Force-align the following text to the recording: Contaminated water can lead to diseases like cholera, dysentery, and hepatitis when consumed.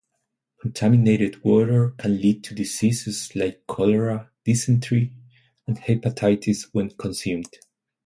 Contaminated 0.59 1.43
water 1.43 1.91
can 1.95 2.17
lead 2.19 2.43
to 2.45 2.55
diseases 2.55 3.35
like 3.35 3.61
cholera, 3.67 4.31
dysentery, 4.43 5.13
and 5.67 5.77
hepatitis 5.77 6.67
when 6.73 6.89
consumed. 6.89 7.55